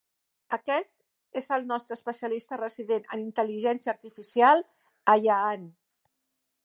[0.55, 1.03] Aquest
[1.41, 4.65] és el nostre especialista resident en intel·ligència artificial,
[5.17, 5.69] Ayaan.